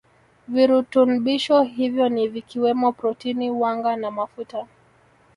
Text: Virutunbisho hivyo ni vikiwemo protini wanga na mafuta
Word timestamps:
Virutunbisho 0.47 1.61
hivyo 1.63 2.09
ni 2.09 2.27
vikiwemo 2.27 2.91
protini 2.91 3.49
wanga 3.51 3.95
na 3.95 4.11
mafuta 4.11 4.67